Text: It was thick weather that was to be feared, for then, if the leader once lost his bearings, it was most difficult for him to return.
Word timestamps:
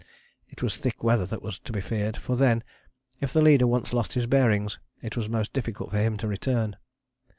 It 0.49 0.63
was 0.63 0.77
thick 0.77 1.03
weather 1.03 1.27
that 1.27 1.43
was 1.43 1.59
to 1.59 1.71
be 1.71 1.79
feared, 1.79 2.17
for 2.17 2.35
then, 2.35 2.63
if 3.19 3.31
the 3.31 3.39
leader 3.43 3.67
once 3.67 3.93
lost 3.93 4.13
his 4.15 4.25
bearings, 4.25 4.79
it 5.03 5.15
was 5.15 5.29
most 5.29 5.53
difficult 5.53 5.91
for 5.91 5.99
him 5.99 6.17
to 6.17 6.27
return. 6.27 6.75